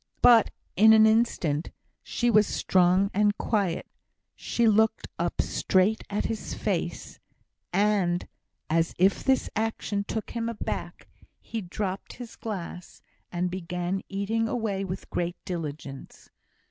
But 0.23 0.49
in 0.75 0.93
an 0.93 1.05
instant 1.05 1.69
she 2.01 2.31
was 2.31 2.47
strong 2.47 3.11
and 3.13 3.37
quiet. 3.37 3.85
She 4.35 4.67
looked 4.67 5.07
up 5.19 5.41
straight 5.43 6.03
at 6.09 6.25
his 6.25 6.55
face; 6.55 7.19
and, 7.71 8.27
as 8.67 8.95
if 8.97 9.23
this 9.23 9.47
action 9.55 10.03
took 10.03 10.31
him 10.31 10.49
aback, 10.49 11.07
he 11.39 11.61
dropped 11.61 12.13
his 12.13 12.35
glass, 12.35 13.03
and 13.31 13.51
began 13.51 14.01
eating 14.09 14.47
away 14.47 14.83
with 14.83 15.07
great 15.11 15.35
diligence. 15.45 16.31